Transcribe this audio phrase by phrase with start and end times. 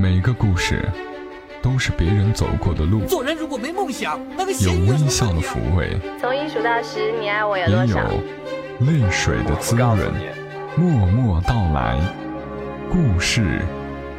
[0.00, 0.88] 每个故事
[1.60, 7.98] 都是别人走过的路，做人如果没梦想，那个有微笑的抚慰，从一数到十，你爱我有也有？
[8.86, 9.98] 泪水的滋润。
[10.76, 11.98] 默默到来，
[12.88, 13.60] 故事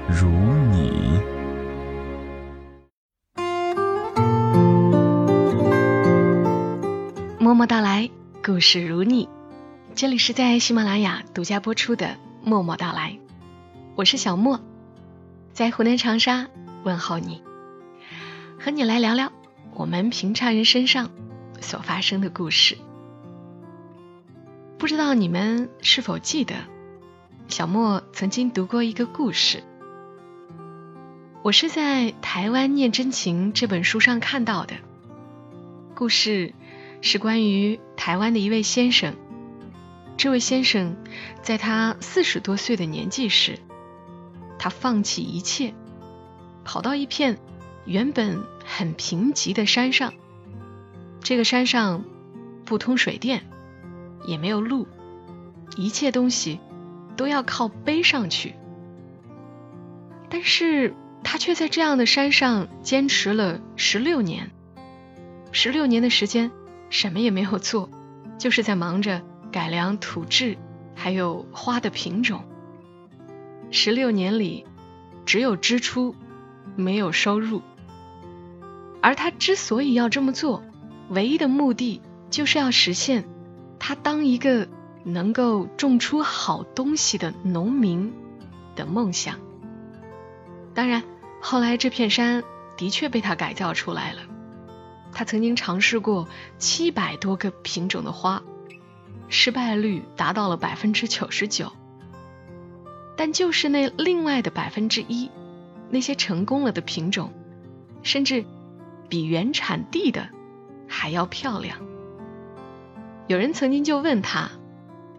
[0.09, 0.27] 如
[0.69, 1.17] 你。
[7.39, 8.09] 默默到来，
[8.43, 9.29] 故事如你。
[9.95, 12.05] 这里是在喜马拉雅独家播出的
[12.43, 13.11] 《默默到来》，
[13.95, 14.59] 我是小莫，
[15.53, 16.47] 在湖南长沙
[16.83, 17.41] 问候你，
[18.59, 19.31] 和你来聊聊
[19.73, 21.11] 我们平常人身上
[21.59, 22.77] 所发生的故事。
[24.77, 26.55] 不知道你们是否记得，
[27.49, 29.61] 小莫曾经读过一个故事，
[31.43, 34.75] 我是在《台湾念真情》这本书上看到的。
[35.93, 36.53] 故事
[37.01, 39.15] 是关于台湾的一位先生。
[40.15, 40.95] 这位先生
[41.41, 43.59] 在他四十多岁的年纪时，
[44.59, 45.73] 他放弃一切，
[46.63, 47.39] 跑到一片
[47.85, 50.13] 原本很贫瘠的山上。
[51.21, 52.03] 这个山上
[52.65, 53.47] 不通水电，
[54.25, 54.87] 也没有路，
[55.75, 56.59] 一切东西
[57.15, 58.53] 都要靠背上去。
[60.29, 64.51] 但是他却在这样的山上坚持了十六年。
[65.51, 66.51] 十六年的时间，
[66.89, 67.89] 什么也没有做，
[68.37, 70.57] 就是在忙着改良土质，
[70.95, 72.43] 还有花的品种。
[73.71, 74.65] 十六年里，
[75.25, 76.15] 只有支出，
[76.75, 77.61] 没有收入。
[79.01, 80.63] 而他之所以要这么做，
[81.09, 83.25] 唯一的目的就是要实现
[83.79, 84.67] 他当一个
[85.03, 88.11] 能够种出好东西的农民
[88.75, 89.39] 的梦想。
[90.73, 91.03] 当然，
[91.41, 92.43] 后来这片山
[92.75, 94.19] 的确被他改造出来了。
[95.11, 98.43] 他曾经尝试过七百多个品种的花，
[99.27, 101.71] 失败率达到了百分之九十九。
[103.19, 105.29] 但就是那另外的百分之一，
[105.89, 107.33] 那些成功了的品种，
[108.01, 108.45] 甚至
[109.09, 110.29] 比原产地的
[110.87, 111.79] 还要漂亮。
[113.27, 114.51] 有人曾经就问他，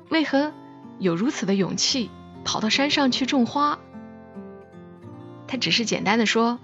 [0.08, 0.54] 为何
[0.98, 2.08] 有如此的勇气
[2.42, 3.78] 跑到山上去种花？
[5.46, 6.58] 他只是简单的说：“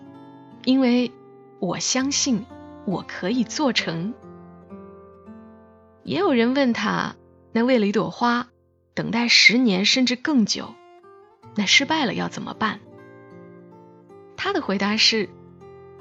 [0.65, 1.13] 因为
[1.59, 2.47] 我相信。”
[2.87, 4.15] 我可以做成。
[6.03, 7.17] 也有人问他，
[7.53, 8.47] 那为了一朵花，
[8.95, 10.73] 等待十年甚至更久，
[11.57, 12.79] 那失败了要怎么办？
[14.37, 15.29] 他的回答是：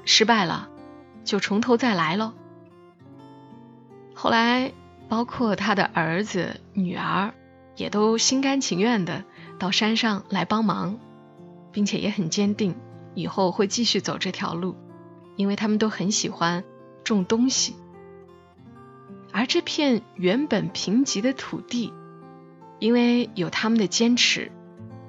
[0.04, 0.68] 失败了
[1.24, 2.34] 就从头再来喽。
[4.14, 4.72] 后来，
[5.08, 7.32] 包括他的儿子、女儿，
[7.74, 9.24] 也都心甘情愿的
[9.58, 10.98] 到山上来帮忙，
[11.72, 12.76] 并且也很坚定
[13.14, 14.76] 以后会继续走这条路，
[15.36, 16.62] 因为他们都很喜欢。
[17.04, 17.76] 种东西，
[19.32, 21.92] 而这片原本贫瘠的土地，
[22.80, 24.50] 因为有他们的坚持，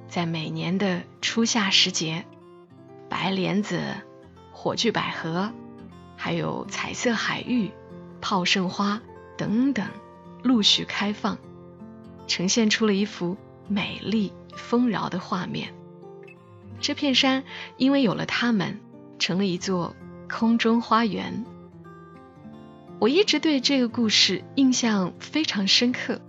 [0.07, 2.25] 在每年的初夏时节，
[3.09, 3.81] 白莲子、
[4.51, 5.51] 火炬百合，
[6.15, 7.71] 还有彩色海芋、
[8.21, 9.01] 炮盛花
[9.37, 9.85] 等等，
[10.43, 11.37] 陆续开放，
[12.25, 13.37] 呈现出了一幅
[13.67, 15.73] 美丽丰饶的画面。
[16.79, 17.43] 这片山
[17.77, 18.79] 因为有了它们，
[19.19, 19.95] 成了一座
[20.29, 21.45] 空中花园。
[22.99, 26.21] 我一直对这个故事印象非常深刻。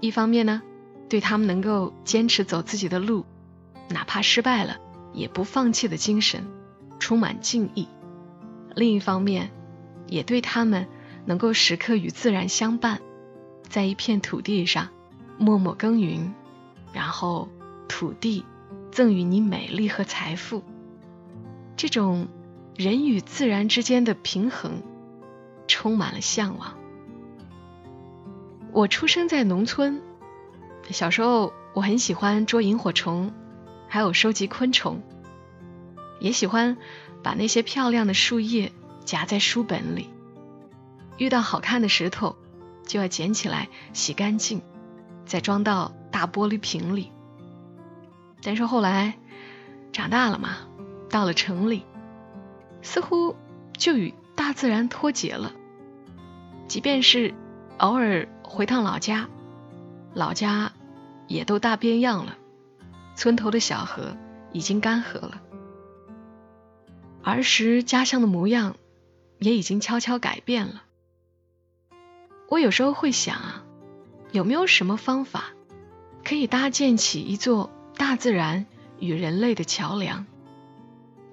[0.00, 0.62] 一方面呢，
[1.08, 3.24] 对他们能够坚持走自己的路，
[3.88, 4.78] 哪怕失败了
[5.12, 6.46] 也不放弃的精神，
[6.98, 7.86] 充满敬意；
[8.74, 9.50] 另一方面，
[10.06, 10.86] 也对他们
[11.24, 13.00] 能够时刻与自然相伴，
[13.68, 14.88] 在一片土地上
[15.38, 16.34] 默默耕耘，
[16.92, 17.48] 然后
[17.88, 18.44] 土地
[18.90, 20.62] 赠予你美丽和财富，
[21.76, 22.28] 这种
[22.76, 24.82] 人与自然之间的平衡。
[25.70, 26.78] 充满了向往。
[28.72, 30.00] 我出生在农村，
[30.92, 33.32] 小时候我很喜欢捉萤火虫，
[33.88, 35.02] 还有收集昆虫，
[36.20, 36.76] 也喜欢
[37.22, 38.72] 把那些漂亮的树叶
[39.04, 40.10] 夹在书本里。
[41.18, 42.36] 遇到好看的石头，
[42.86, 44.62] 就要捡起来洗干净，
[45.26, 47.12] 再装到大玻璃瓶里。
[48.42, 49.14] 但是后来
[49.92, 50.58] 长大了嘛，
[51.10, 51.84] 到了城里，
[52.82, 53.34] 似乎
[53.76, 55.52] 就与大自然脱节了。
[56.68, 57.34] 即便是
[57.78, 59.28] 偶尔回趟老家，
[60.14, 60.70] 老家
[61.28, 62.36] 也都大变样了，
[63.14, 64.16] 村头的小河
[64.52, 65.40] 已经干涸了，
[67.22, 68.74] 儿时家乡的模样
[69.38, 70.82] 也已经悄悄改变了。
[72.48, 73.64] 我有时候会想啊，
[74.32, 75.44] 有没有什么方法
[76.24, 78.66] 可以搭建起一座大自然
[78.98, 80.26] 与人类的桥梁，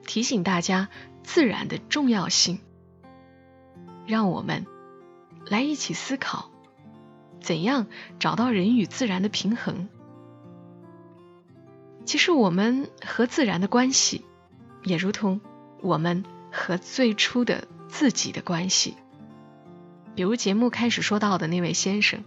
[0.05, 0.89] 提醒大家
[1.23, 2.59] 自然的重要性，
[4.05, 4.67] 让我们。
[5.47, 6.49] 来一起思考，
[7.45, 7.85] 怎样
[8.17, 9.87] 找到人与自然的平衡？
[12.03, 14.25] 其实我们和自然的关系，
[14.83, 15.39] 也如同
[15.79, 18.95] 我们和最初的自己的关系。
[20.15, 22.23] 比如节目开始说到的那位先生，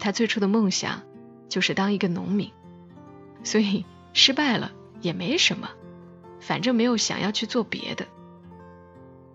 [0.00, 1.02] 他最初的梦想
[1.48, 2.50] 就是当一个农民，
[3.44, 3.84] 所以
[4.14, 5.70] 失败了也没什么，
[6.40, 8.08] 反正没有想要去做别的。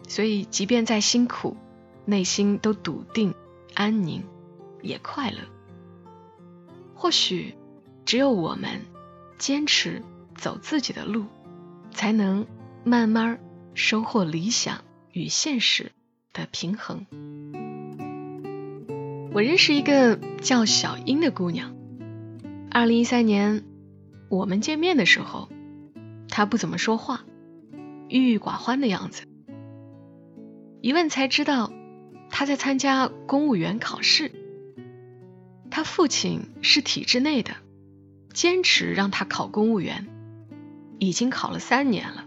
[0.10, 1.56] 所以即便再辛苦，
[2.04, 3.34] 内心都笃定、
[3.76, 4.26] 安宁，
[4.82, 5.38] 也快乐。
[6.94, 7.56] 或许
[8.06, 8.82] 只有我们
[9.38, 10.04] 坚持
[10.36, 11.26] 走自己的路，
[11.92, 12.46] 才能
[12.84, 13.40] 慢慢
[13.74, 15.92] 收获理想与现实
[16.34, 17.06] 的平衡。
[19.32, 21.76] 我认识一个叫小英的姑娘。
[22.72, 23.64] 二零一三年，
[24.30, 25.50] 我们见面的时候，
[26.28, 27.22] 她不怎么说话，
[28.10, 29.24] 郁郁寡欢的样子。
[30.82, 31.72] 一问才知道，
[32.30, 34.32] 她在参加公务员考试。
[35.72, 37.56] 他父亲是体制内的，
[38.34, 40.08] 坚持让他考公务员，
[40.98, 42.26] 已经考了三年了。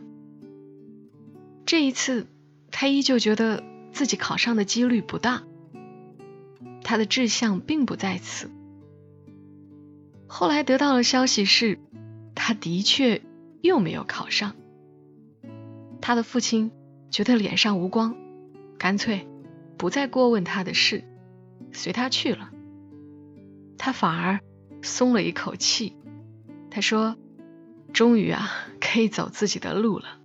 [1.67, 2.27] 这一次，
[2.71, 3.63] 他依旧觉得
[3.93, 5.43] 自己考上的几率不大。
[6.85, 8.51] 他的志向并不在此。
[10.27, 11.79] 后来得到的消息是，
[12.35, 13.23] 他的确
[13.61, 14.55] 又没有考上。
[16.01, 16.73] 他的父亲
[17.11, 18.17] 觉得脸上无光，
[18.79, 19.29] 干脆
[19.77, 21.05] 不再过问他的事，
[21.73, 22.51] 随他去了。
[23.79, 24.41] 他反而
[24.83, 25.97] 松了一口气。
[26.71, 27.17] 他说
[27.93, 30.19] ：“终于啊，可以走自己的路了。”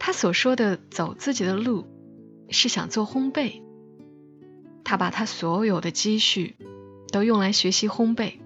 [0.00, 1.86] 他所说的走自己的路，
[2.48, 3.62] 是想做烘焙。
[4.82, 6.56] 他把他所有的积蓄
[7.12, 8.40] 都用来学习烘焙，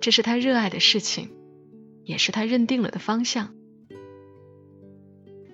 [0.00, 1.30] 这是他热爱的事情，
[2.04, 3.54] 也是他认定了的方向。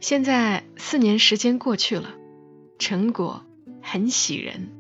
[0.01, 2.15] 现在四年时间过去了，
[2.79, 3.45] 成果
[3.83, 4.71] 很喜人。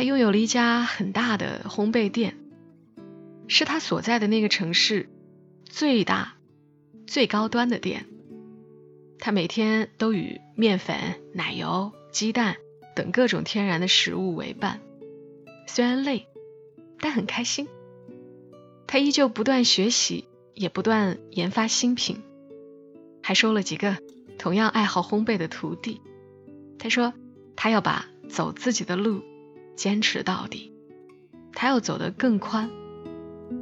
[0.00, 2.38] 他拥有了一家很大的烘焙店，
[3.48, 5.10] 是他所在的那个城市
[5.66, 6.36] 最大、
[7.06, 8.06] 最高端的店。
[9.18, 10.96] 他每天都与面粉、
[11.34, 12.56] 奶油、鸡蛋。
[12.96, 14.80] 等各种天然的食物为伴，
[15.66, 16.28] 虽然累，
[16.98, 17.68] 但很开心。
[18.86, 20.24] 他依旧不断学习，
[20.54, 22.22] 也不断研发新品，
[23.22, 23.98] 还收了几个
[24.38, 26.00] 同样爱好烘焙的徒弟。
[26.78, 27.12] 他说，
[27.54, 29.22] 他要把走自己的路
[29.76, 30.72] 坚持到底，
[31.52, 32.70] 他要走得更宽、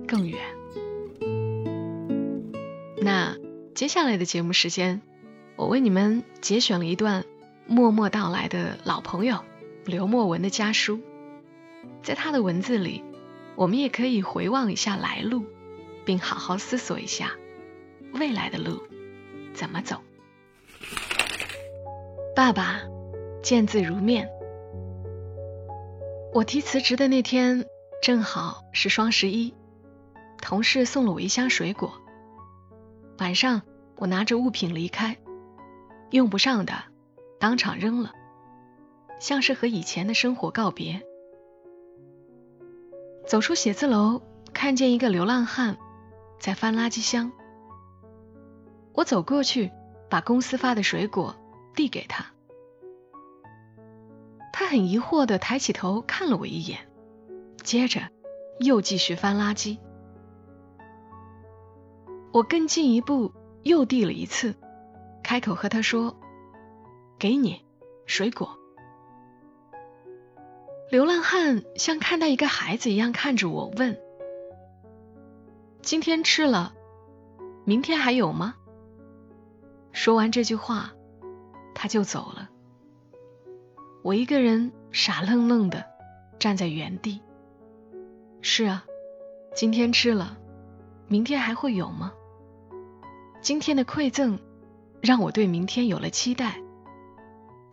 [0.06, 0.38] 更远。
[3.00, 3.36] 那
[3.74, 5.00] 接下来的节目时间，
[5.56, 7.24] 我为你们节选了一段。
[7.70, 9.44] 默默到来的老朋友
[9.84, 11.00] 刘墨文的家书，
[12.02, 13.04] 在他的文字里，
[13.56, 15.44] 我们也可以回望一下来路，
[16.06, 17.32] 并好好思索一下
[18.14, 18.82] 未来的路
[19.52, 20.00] 怎么走。
[22.34, 22.80] 爸爸，
[23.42, 24.30] 见字如面。
[26.38, 27.66] 我提辞职的那天
[28.00, 29.52] 正好是双十一，
[30.40, 32.00] 同事送了我一箱水果。
[33.18, 33.62] 晚上
[33.96, 35.16] 我拿着物品离开，
[36.10, 36.74] 用不上的。
[37.40, 38.12] 当场扔了，
[39.18, 41.02] 像是和以前的生活告别。
[43.26, 44.22] 走出写字楼，
[44.54, 45.76] 看见一个流浪汉
[46.38, 47.32] 在翻垃圾箱。
[48.92, 49.72] 我走过去，
[50.08, 51.34] 把公司发的水果
[51.74, 52.26] 递给他。
[54.52, 56.88] 他很疑惑的抬起头看了我一眼，
[57.62, 58.08] 接着
[58.58, 59.78] 又继续翻垃圾。
[62.32, 64.54] 我更进一步，又递了一次，
[65.22, 66.16] 开口和他说。
[67.18, 67.64] 给你
[68.06, 68.56] 水果。
[70.88, 73.98] 流浪汉像看待一个孩子一样看着我，问
[75.82, 76.72] ：“今天吃了，
[77.64, 78.54] 明天还有吗？”
[79.90, 80.92] 说完这句话，
[81.74, 82.48] 他就走了。
[84.02, 85.84] 我一个人傻愣愣的
[86.38, 87.20] 站在原地。
[88.40, 88.84] 是啊，
[89.54, 90.38] 今天吃了，
[91.08, 92.12] 明天还会有吗？
[93.40, 94.38] 今天的馈赠
[95.00, 96.60] 让我对明天有了期待。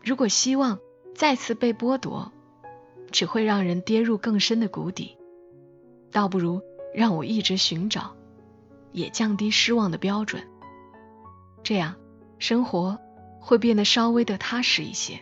[0.03, 0.79] 如果希望
[1.15, 2.31] 再次被剥夺，
[3.11, 5.17] 只会让人跌入更深的谷底，
[6.11, 6.61] 倒不如
[6.93, 8.15] 让我一直寻找，
[8.91, 10.47] 也降低失望的标准。
[11.63, 11.95] 这样，
[12.39, 12.99] 生活
[13.39, 15.19] 会变得稍微的踏实一些。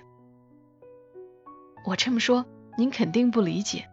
[1.85, 2.45] 我这么说，
[2.77, 3.89] 您肯定不理解，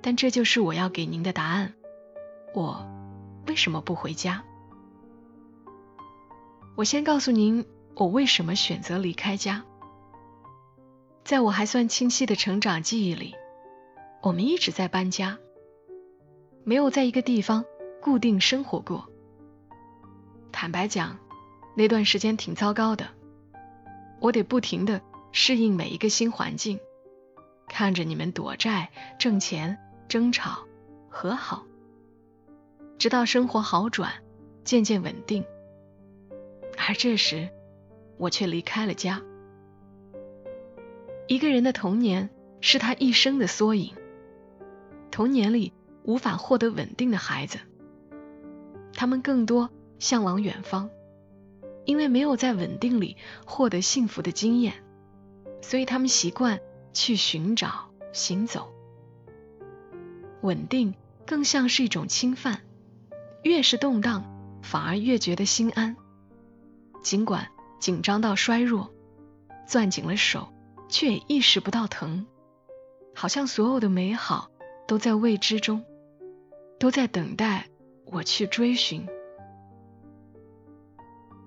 [0.00, 1.74] 但这就是我要给您的答案。
[2.54, 2.86] 我
[3.46, 4.44] 为什么不回家？
[6.76, 9.64] 我先告诉您，我为什么选择离开家。
[11.24, 13.34] 在我还算清晰的成长记忆里，
[14.22, 15.38] 我们一直在搬家，
[16.64, 17.64] 没有在一个地方
[18.00, 19.06] 固定生活过。
[20.50, 21.18] 坦白讲，
[21.74, 23.08] 那段时间挺糟糕的，
[24.20, 25.00] 我得不停的
[25.32, 26.80] 适应每一个新环境，
[27.70, 30.66] 看着你们躲债、挣钱、争吵、
[31.08, 31.64] 和好，
[32.98, 34.12] 直到生活好转，
[34.64, 35.44] 渐渐稳定。
[36.76, 37.48] 而这时，
[38.18, 39.22] 我却离开了家。
[41.28, 42.28] 一个人的童年
[42.60, 43.94] 是他一生的缩影。
[45.12, 45.72] 童年里
[46.02, 47.60] 无法获得稳定的孩子，
[48.94, 50.90] 他们更多向往远方，
[51.84, 54.74] 因为没有在稳定里获得幸福的经验，
[55.62, 56.58] 所以他们习惯
[56.92, 58.72] 去寻找、行走。
[60.42, 60.94] 稳定
[61.26, 62.62] 更像是一种侵犯，
[63.42, 64.24] 越是动荡，
[64.62, 65.96] 反而越觉得心安。
[67.02, 68.90] 尽管紧张到衰弱，
[69.66, 70.52] 攥紧了手，
[70.88, 72.26] 却也意识不到疼，
[73.14, 74.50] 好像所有的美好
[74.86, 75.82] 都在未知中，
[76.78, 77.68] 都在等待
[78.04, 79.06] 我去追寻。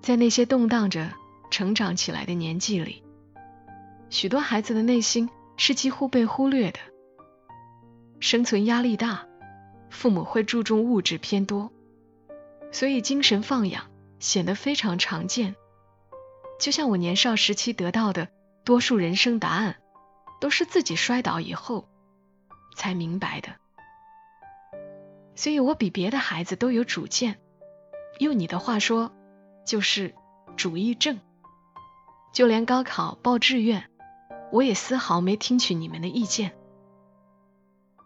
[0.02, 1.12] 在那些动荡着
[1.52, 3.03] 成长起来的年纪里，
[4.10, 6.78] 许多孩子的内心是几乎被忽略的。
[8.20, 9.26] 生存压力大，
[9.90, 11.72] 父母会注重物质偏多，
[12.72, 13.84] 所以精神放养。
[14.20, 15.54] 显得非常常见，
[16.58, 18.28] 就像我年少时期得到的
[18.64, 19.76] 多数人生答案，
[20.40, 21.86] 都是自己摔倒以后
[22.74, 23.50] 才明白的。
[25.34, 27.38] 所以我比别的孩子都有主见，
[28.18, 29.12] 用你的话说，
[29.66, 30.14] 就是
[30.56, 31.20] 主意症。
[32.32, 33.90] 就连高考报志愿，
[34.52, 36.52] 我也丝毫没听取你们的意见。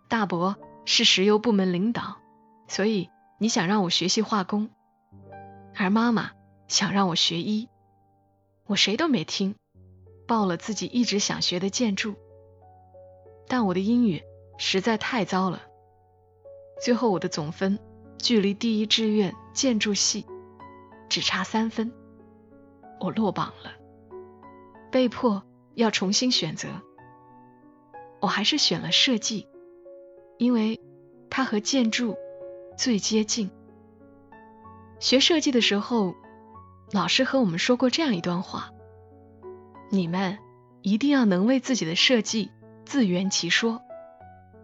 [0.09, 2.17] 大伯是石油部门领导，
[2.67, 4.71] 所以你想让我学习化工。
[5.75, 6.33] 而妈妈
[6.67, 7.69] 想让我学医，
[8.67, 9.55] 我谁都没听，
[10.27, 12.15] 报了自己一直想学的建筑。
[13.47, 14.23] 但我的英语
[14.59, 15.63] 实在太糟了，
[16.83, 17.79] 最后我的总分
[18.19, 20.27] 距离第一志愿建筑系
[21.09, 21.93] 只差三分，
[23.01, 23.73] 我落榜了，
[24.91, 25.43] 被迫
[25.79, 26.69] 要重新选择。
[28.21, 29.47] 我还是选了设计，
[30.37, 30.81] 因为
[31.31, 32.17] 它和建筑
[32.77, 33.49] 最接近。
[34.99, 36.17] 学设计的时候，
[36.91, 38.73] 老师和我们说过这样一段话：
[39.89, 40.39] 你们
[40.83, 42.51] 一定要能为自己的设计
[42.85, 43.81] 自圆其说，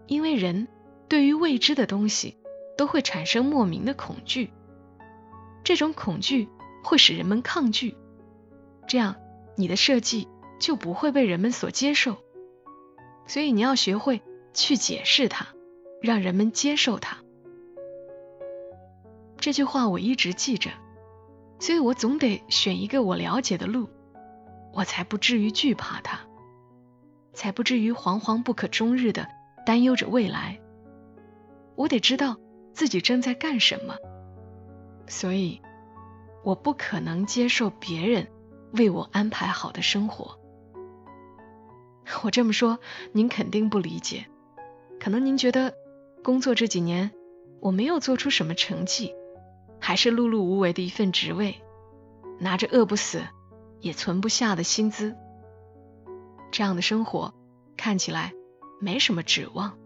[0.09, 0.67] 因为人
[1.09, 2.37] 对于未知的东西
[2.77, 4.53] 都会产生莫名的恐惧，
[5.63, 6.49] 这种恐惧
[6.83, 7.97] 会使人们抗拒，
[8.89, 9.15] 这样
[9.55, 10.27] 你的设计
[10.65, 12.17] 就不会被人们所接受。
[13.27, 14.23] 所以你要学会
[14.55, 15.49] 去解释它，
[16.01, 17.19] 让人们接受它。
[19.37, 20.71] 这句话我一直记着，
[21.59, 23.91] 所以我总得选一个我了解的路，
[24.73, 26.21] 我才不至于惧怕它，
[27.35, 29.29] 才不至于惶惶不可终日的
[29.67, 30.59] 担忧着未来。
[31.77, 32.39] 我得知道
[32.73, 33.97] 自己正在干什么，
[35.09, 35.61] 所以
[36.43, 38.27] 我不可能接受别人
[38.73, 40.39] 为我安排好的生活。
[42.23, 42.79] 我这么说，
[43.13, 44.27] 您肯定不理解，
[45.01, 45.75] 可能您觉得
[46.23, 47.11] 工作这几年
[47.61, 49.15] 我没有做出什么成绩。
[49.81, 51.61] 还是碌碌无为的一份职位，
[52.39, 53.23] 拿着饿不死
[53.81, 55.15] 也存不下的薪资，
[56.51, 57.35] 这样的生活
[57.77, 58.33] 看起来
[58.81, 59.77] 没什么指望。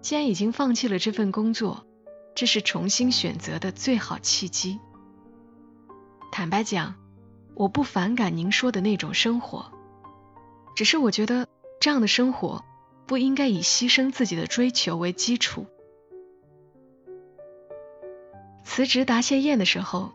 [0.00, 1.86] 既然已经放弃了这份工作，
[2.34, 4.80] 这是重新选择的最好契机。
[6.32, 6.96] 坦白讲，
[7.54, 9.70] 我不反感您说的那种生活，
[10.78, 11.48] 只是我觉得
[11.80, 12.64] 这样的生活
[13.04, 15.66] 不应该以牺牲自己的追求为基础。
[18.62, 20.12] 辞职答谢宴的时候，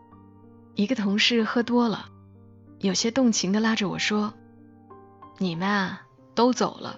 [0.74, 2.06] 一个同事喝多了，
[2.78, 4.32] 有些动情的拉着我说
[5.36, 6.96] ：“你们啊，都走了，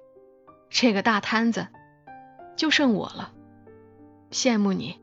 [0.70, 1.66] 这个大摊子
[2.54, 3.32] 就剩我了。
[4.30, 5.00] 羡慕你，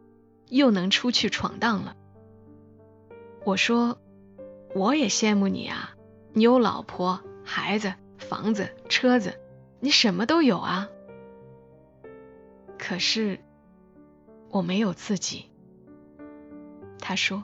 [0.47, 1.97] 又能出去闯荡了。”
[3.43, 3.97] 我说
[4.73, 5.95] ：“我也羡慕你啊，
[6.31, 7.93] 你有老婆、孩子、
[8.23, 9.39] 房子、车子，
[9.79, 10.89] 你什么都有啊。
[12.79, 13.39] 可是
[14.49, 15.51] 我没有自己。”
[16.99, 17.43] 他说：“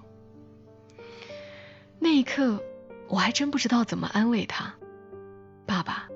[2.00, 2.64] 那一刻，
[3.08, 4.74] 我还真不知道怎么安慰他。
[5.66, 6.08] 爸爸，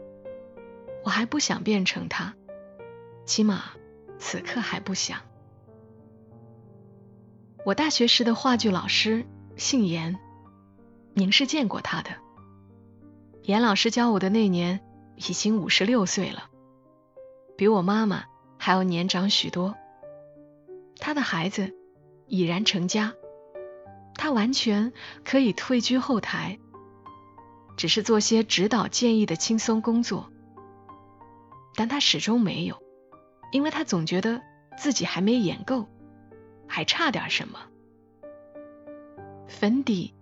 [1.04, 2.34] 我还不想变成他，
[3.26, 3.66] 起码
[4.18, 5.20] 此刻还不想。
[7.66, 10.18] 我大学时的话剧老师姓严，
[11.14, 12.23] 您是见过他的。
[13.44, 14.80] 严老师教我的那年
[15.16, 16.50] 已经五十六岁了，
[17.58, 18.24] 比我妈妈
[18.58, 19.76] 还要年长许多。
[20.98, 21.76] 他的孩子
[22.28, 23.14] 已然成家。”
[24.16, 24.94] 他完全
[25.26, 26.60] 可以退居后台，
[27.76, 30.32] 只是做些指导建议的轻松工作，
[31.76, 32.82] 但他始终没有，
[33.52, 34.40] 因为他总觉得
[34.78, 35.88] 自己还没演够，
[36.68, 37.60] 还差点什么。
[39.48, 40.14] 粉底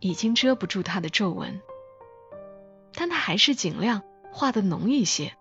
[0.00, 1.60] 已经遮不住他的皱纹，
[2.94, 5.32] 但他还是尽量画的浓一些。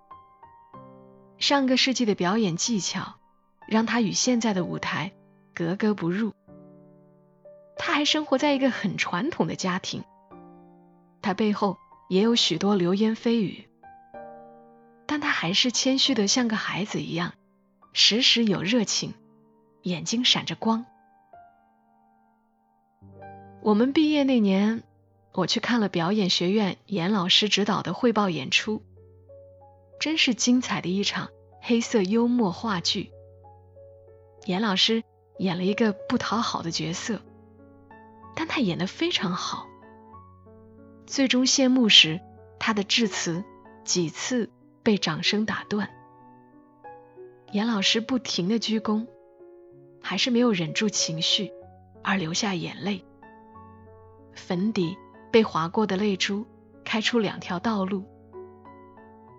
[1.38, 3.16] 上个世纪的表演技巧，
[3.68, 5.12] 让他与现在的舞台
[5.54, 6.34] 格格不入。
[7.78, 10.04] 他还生活在一个很传统的家庭，
[11.22, 13.68] 他背后也有许多流言蜚语，
[15.06, 17.34] 但他还是谦虚的像个孩子一样，
[17.92, 19.14] 时时有热情，
[19.82, 20.86] 眼睛闪着光。
[23.62, 24.84] 我们毕业那年，
[25.34, 28.84] 我去看了表演学院严老师指导的汇报演出，
[30.00, 31.30] 真是精彩的一场
[31.62, 33.12] 黑色幽默话剧。
[34.46, 35.04] 严老师
[35.40, 37.22] 演了一个不讨好的角色。
[38.36, 39.68] 但他演得非常好。
[41.06, 42.20] 最终谢幕时，
[42.60, 43.44] 他的致辞
[43.84, 44.50] 几次
[44.82, 45.88] 被掌声打断。
[47.52, 49.06] 严老师不停的鞠躬，
[50.02, 51.52] 还是没有忍住情绪
[52.04, 53.06] 而流下眼泪。
[54.34, 54.98] 粉底
[55.34, 56.46] 被划过的泪珠
[56.86, 58.04] 开出两条道路，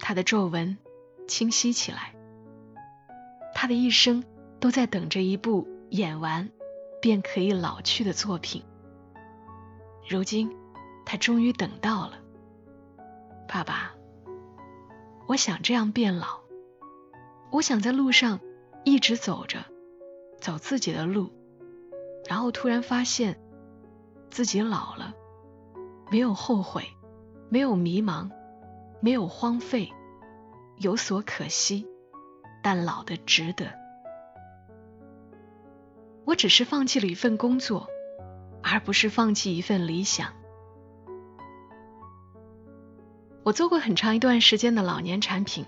[0.00, 0.76] 他的皱纹
[1.28, 2.16] 清晰起来。
[3.54, 4.24] 他的一生
[4.58, 6.50] 都在等着一部演完
[7.00, 8.64] 便可以老去的作品。
[10.08, 10.50] 如今，
[11.06, 12.18] 他终于等到了。
[13.46, 13.94] 爸爸，
[15.28, 16.40] 我想这样变老。
[17.52, 18.40] 我想在路上
[18.84, 19.64] 一直走着，
[20.40, 21.30] 走自己的路，
[22.28, 23.40] 然后突然发现
[24.28, 25.14] 自己老了，
[26.14, 26.84] 没有后悔，
[27.48, 28.30] 没有迷茫，
[29.00, 29.92] 没有荒废，
[30.76, 31.88] 有所可惜，
[32.62, 33.66] 但老的值得。
[36.24, 37.88] 我只是放弃了一份工作。
[38.62, 40.32] 而不是放弃一份理想。
[43.42, 45.66] 我做过很长一段时间的老年产品，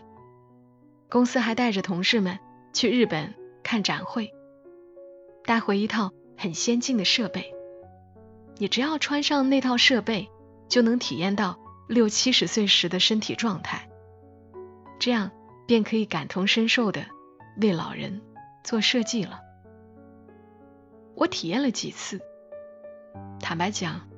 [1.10, 2.38] 公司还带着同事们
[2.72, 3.34] 去日本
[3.64, 4.32] 看展会，
[5.44, 7.52] 带回一套很先进的设备。
[8.58, 10.30] 你只要穿上那套设备，
[10.68, 11.58] 就能体验到
[11.88, 13.88] 六七十岁时的身体状态，
[14.98, 15.30] 这样
[15.66, 17.06] 便可以感同身受的
[17.60, 18.22] 为老人
[18.64, 19.40] 做设计了。
[21.14, 22.20] 我体验了几次。
[23.40, 24.08] 坦白讲，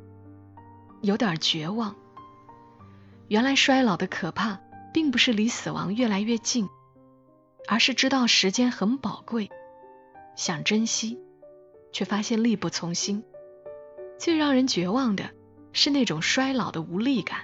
[1.03, 1.95] 有点绝望。
[3.29, 4.59] 原来衰老的可怕，
[4.93, 6.69] 并不是离死亡越来越近，
[7.69, 9.51] 而是知道时间很宝贵，
[10.35, 11.21] 想珍惜，
[11.93, 13.23] 却发现力不从心。
[14.19, 15.31] 最让人绝望的
[15.73, 17.41] 是那种衰老的无力感。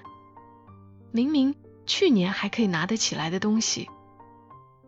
[1.12, 1.54] 明明
[1.86, 3.88] 去年还可以拿得起来的东西，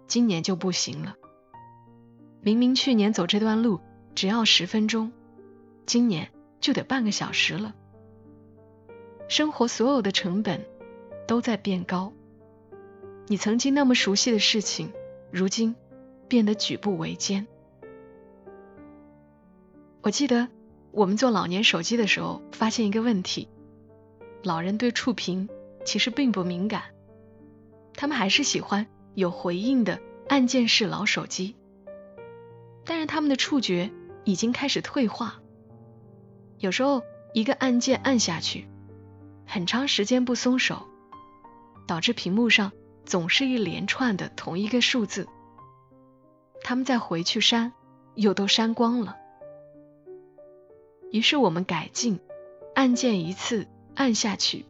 [0.06, 1.14] 今年就不行了。
[2.40, 3.80] 明明去年走这段路
[4.14, 5.12] 只要十分钟，
[5.84, 6.30] 今年。
[6.58, 7.74] 就得半个小时了。
[9.28, 10.64] 生活所有的成本
[11.28, 12.12] 都在变高，
[13.28, 14.92] 你曾经那么熟悉的事情，
[15.30, 15.76] 如今
[16.26, 17.46] 变得举步维艰。
[20.00, 20.48] 我记得
[20.96, 23.50] 我们做老年手机的时候，发现一个问题：
[24.42, 25.46] 老人对触屏
[25.84, 26.84] 其实并不敏感，
[27.92, 31.54] 他们还是喜欢有回应的按键式老手机，
[32.86, 33.90] 但是他们的触觉
[34.24, 35.42] 已经开始退化。
[36.60, 37.02] 有时候
[37.34, 38.66] 一个按键按下去，
[39.46, 40.86] 很长时间不松手，
[41.86, 42.72] 导致屏幕上
[43.04, 45.28] 总是一连串的同一个数字。
[46.62, 47.74] 他们再回去删，
[48.14, 49.14] 又都删光了。
[51.12, 52.20] 于是我们改进，
[52.74, 54.66] 按键一次按下去，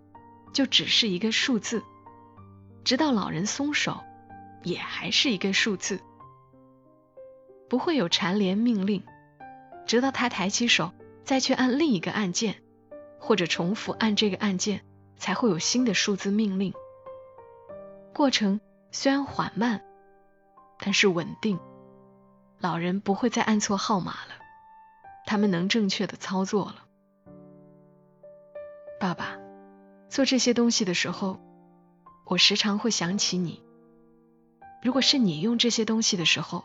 [0.52, 1.82] 就只是一个数字，
[2.84, 4.00] 直到老人松手，
[4.62, 6.00] 也还是一个数字，
[7.68, 9.02] 不会有蝉联命令，
[9.86, 10.92] 直到他抬起手。
[11.24, 12.62] 再去按另一个按键，
[13.18, 14.82] 或者重复按这个按键，
[15.16, 16.72] 才会有新的数字命令。
[18.14, 18.60] 过程
[18.92, 19.82] 虽然缓慢，
[20.78, 21.58] 但是稳定。
[22.60, 24.35] 老人不会再按错号码了，
[25.26, 26.86] 他们能正确的操作了。
[28.98, 29.38] 爸爸，
[30.08, 31.38] 做这些东西的时候，
[32.24, 33.62] 我时常会想起你。
[34.82, 36.64] 如果是你用这些东西的时候，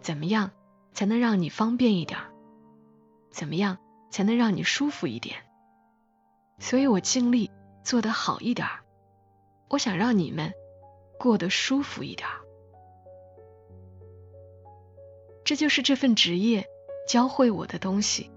[0.00, 0.52] 怎么样
[0.92, 2.20] 才能让你方便一点？
[3.30, 3.78] 怎么样？
[4.10, 5.42] 才能让你舒服一点，
[6.60, 7.50] 所以我尽力
[7.82, 8.68] 做得好一点。
[9.68, 10.52] 我想让你们
[11.18, 12.28] 过得舒服一点。
[15.44, 16.68] 这就是这份职业
[17.06, 18.30] 教会我的东西。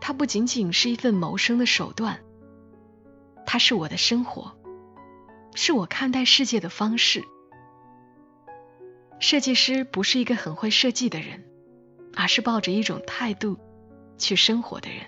[0.00, 2.20] 它不仅仅是一份谋生的手段，
[3.44, 4.56] 它是我的生活，
[5.54, 7.24] 是我看待世界的方式。
[9.18, 11.44] 设计师不是一个很会设计的人，
[12.14, 13.58] 而是抱着一种态度。
[14.18, 15.00] 去生活的人，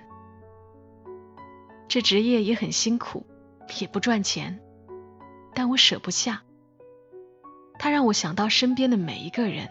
[1.89, 3.27] 这职业也很辛苦，
[3.81, 4.61] 也不赚钱，
[5.55, 6.43] 但我舍不下。
[7.79, 9.71] 它让我想到身边的每一个人，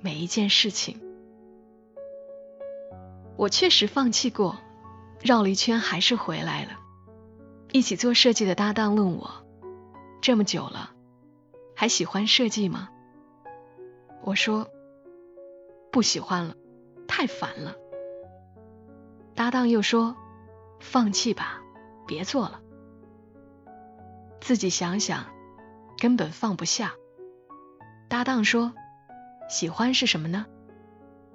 [0.00, 1.00] 每一件事情。
[3.40, 4.58] 我确实放弃过，
[5.22, 6.72] 绕了一圈还是回来了。
[7.72, 9.30] 一起做设计的搭档问我
[10.20, 10.90] ：“这么久了，
[11.74, 12.90] 还喜欢设计吗？”
[14.20, 14.68] 我说
[15.90, 16.54] ：“不喜欢了，
[17.08, 17.76] 太烦了。
[19.34, 20.14] 搭档又说
[20.78, 21.62] ：“放弃吧，
[22.06, 22.60] 别做了。”
[24.42, 25.24] 自己想想，
[25.96, 26.92] 根本放不下。
[28.06, 28.74] 搭档说
[29.48, 30.44] ：“喜欢是什么呢？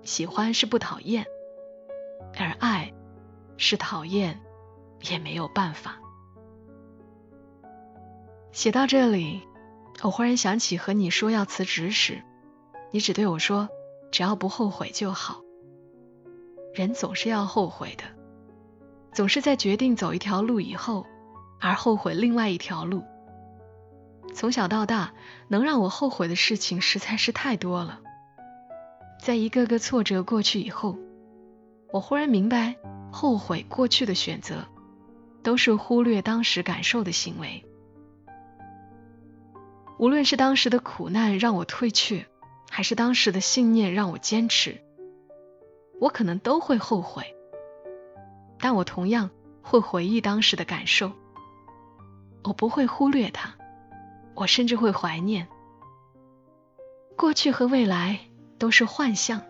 [0.03, 1.25] 喜欢是不讨厌，
[2.37, 2.93] 而爱
[3.57, 4.39] 是讨厌
[5.09, 5.99] 也没有办法。”
[8.51, 9.41] 写到这里，
[10.01, 12.23] 我忽然想起和你说要辞职时，
[12.91, 13.69] 你只对我说
[14.11, 15.41] ：“只要不后悔就好。”
[16.73, 18.03] 人总是要后悔的，
[19.13, 21.05] 总是在决定走一条路以后，
[21.59, 23.03] 而后悔另外一条路。
[24.33, 25.13] 从小到大，
[25.47, 28.01] 能让我后悔的事情实在是太多了。
[29.21, 30.97] 在一个个挫折过去以后，
[31.95, 32.75] 我忽然明白，
[33.09, 34.65] 后悔过去的选择，
[35.41, 37.63] 都是忽略当时感受的行为。
[39.97, 42.25] 无论是当时的苦难让我退却，
[42.69, 44.81] 还是当时的信念让我坚持。
[46.01, 47.33] 我可能都会后悔，
[48.59, 49.29] 但我同样
[49.61, 51.13] 会回忆当时的感受。
[52.43, 53.55] 我不会忽略它，
[54.35, 55.47] 我甚至会怀念。
[57.15, 58.19] 过去和未来
[58.59, 59.41] 都是幻象，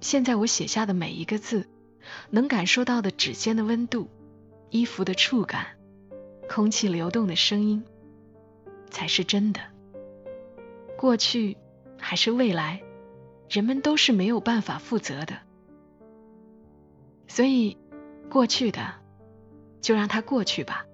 [0.00, 1.68] 现在我写下的每一个字，
[2.30, 4.08] 能感受到的指尖的温度、
[4.70, 5.66] 衣服的触感、
[6.48, 7.84] 空气流动的声音，
[8.88, 9.60] 才是真的。
[10.96, 11.56] 过去
[11.98, 12.82] 还是未来，
[13.48, 15.38] 人们都是没有办法负责的。
[17.28, 17.76] 所以，
[18.30, 18.94] 过去的
[19.80, 20.86] 就让它过去吧。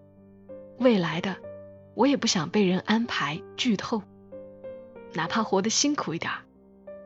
[0.78, 1.36] 未来的，
[1.94, 4.02] 我也不想被人安排剧透。
[5.14, 6.30] 哪怕活得辛苦一点，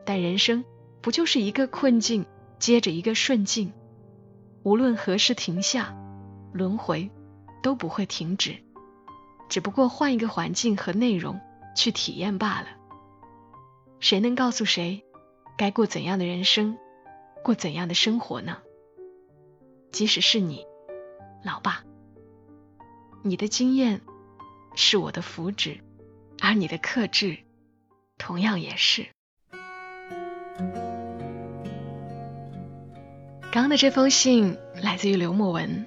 [0.03, 0.65] 但人生
[1.01, 2.25] 不就是一个困境
[2.59, 3.73] 接着一个顺境？
[4.63, 5.95] 无论何时停下，
[6.53, 7.09] 轮回
[7.63, 8.63] 都不会停止，
[9.49, 11.41] 只不过换一个环境和内容
[11.75, 12.67] 去体验罢了。
[13.99, 15.03] 谁能告诉谁，
[15.57, 16.77] 该过怎样的人生，
[17.43, 18.57] 过怎样的生活呢？
[19.91, 20.65] 即使是你，
[21.43, 21.83] 老爸，
[23.23, 24.01] 你的经验
[24.75, 25.81] 是我的福祉，
[26.39, 27.39] 而你的克制
[28.19, 29.07] 同样也是。
[33.51, 35.85] 刚刚的这封信来自于刘墨文，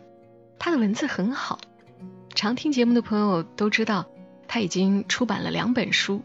[0.58, 1.58] 他的文字很好。
[2.34, 4.04] 常听节目的朋友都知道，
[4.46, 6.22] 他已经出版了两本书，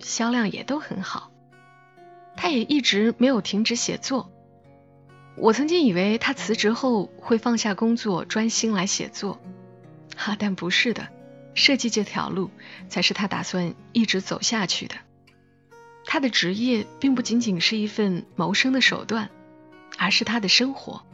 [0.00, 1.30] 销量也都很好。
[2.36, 4.32] 他也一直没有停止写作。
[5.36, 9.40] 我曾经以为他辞职后会放下工作，专心来写作，
[10.16, 11.06] 哈，但不是的，
[11.54, 12.50] 设计这条路
[12.88, 14.96] 才是他打算一直走下去的。
[16.04, 19.30] 他的职业并不仅仅是一份谋生的手段，
[20.00, 21.04] 而是他的生活，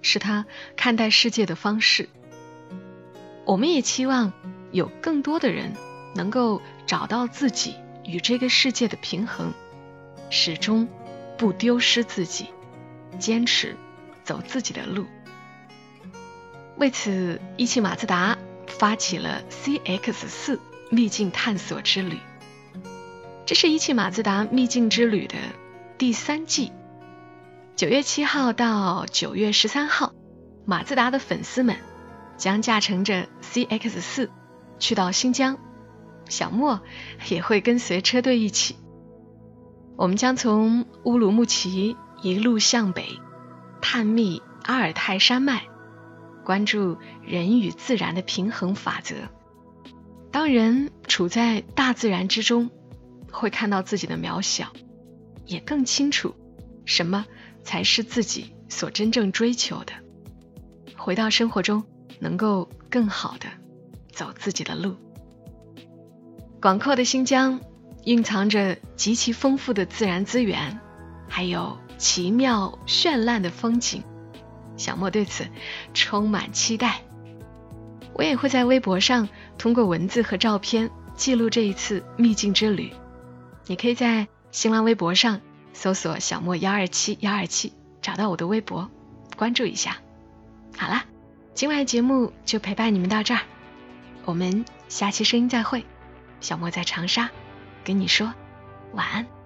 [0.00, 0.46] 是他
[0.76, 2.08] 看待世界的方式。
[3.44, 4.32] 我们也期望
[4.70, 5.74] 有更多的人
[6.14, 7.74] 能够找到自己
[8.04, 9.52] 与这个世界的平衡，
[10.30, 10.86] 始终
[11.36, 12.46] 不丢失自己。
[13.18, 13.74] 坚持
[14.22, 15.06] 走自己的路。
[16.76, 22.18] 为此，一汽马自达发起了 CX 四秘境探索之旅。
[23.46, 25.34] 这是一汽马自达秘境之旅的
[25.96, 26.70] 第三季。
[27.78, 30.12] 九月七号到九月十三号，
[30.66, 31.76] 马自达的粉丝们
[32.36, 34.32] 将驾乘着 CX 四
[34.80, 35.58] 去到新疆，
[36.28, 36.80] 小莫
[37.28, 38.74] 也会跟随车队一起。
[39.96, 41.96] 我们将从乌鲁木齐。
[42.20, 43.20] 一路向北，
[43.80, 45.68] 探秘阿尔泰山脉，
[46.44, 49.14] 关注人与自然的平衡法则。
[50.32, 52.72] 当人处在大自然之中，
[53.30, 54.72] 会看到自己的渺小，
[55.46, 56.34] 也更清楚
[56.88, 57.26] 什么
[57.62, 59.92] 才是自己所真正追求的。
[60.96, 61.84] 回到生活中，
[62.18, 63.46] 能够更好的
[64.10, 64.96] 走自己的路。
[66.60, 67.60] 广阔的新疆
[68.04, 70.80] 蕴藏着极其丰富的自然资源，
[71.28, 71.78] 还有。
[71.98, 74.04] 奇妙绚烂的风景，
[74.76, 75.48] 小莫对此
[75.94, 77.02] 充满期待。
[78.14, 82.92] 我也会在微博上通过文字和照片记录这一次秘境之旅。
[83.66, 85.40] 你可以在新浪微博上
[85.78, 88.90] 搜索“小莫幺二七幺二七”，找到我的微博，
[89.36, 89.98] 关注一下。
[90.76, 91.04] 好啦，
[91.54, 93.42] 今晚的节目就陪伴你们到这儿，
[94.24, 95.86] 我们下期声音再会。
[96.40, 97.30] 小莫在长沙，
[97.84, 98.34] 跟你说
[98.92, 99.37] 晚安。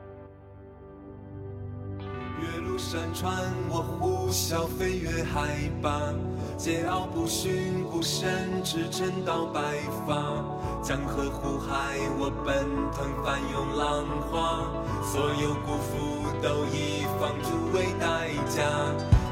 [2.82, 3.38] 山川，
[3.70, 6.12] 我呼啸飞越海拔，
[6.58, 9.60] 桀骜不驯，孤身驰骋到白
[10.04, 10.44] 发。
[10.82, 14.66] 江河湖海，我奔腾翻涌浪花，
[15.00, 18.66] 所有辜负都以放逐为代价。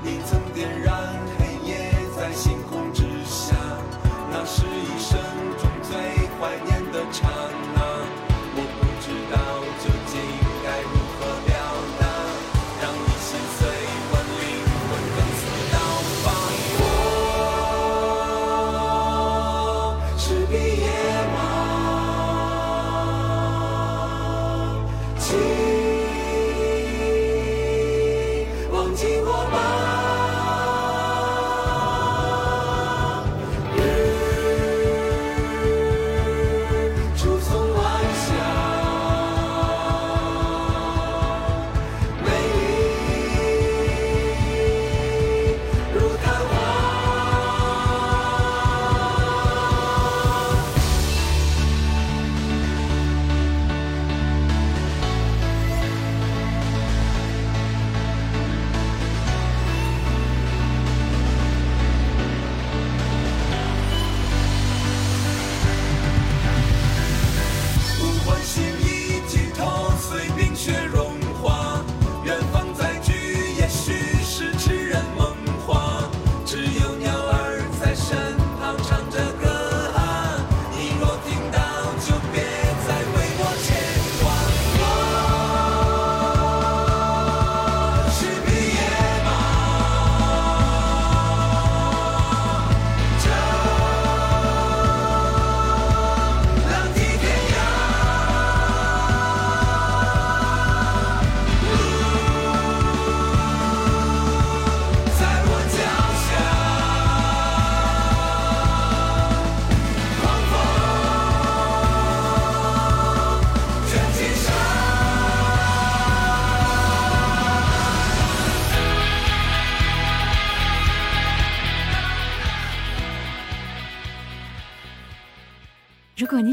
[0.01, 2.57] 你曾点燃黑夜在星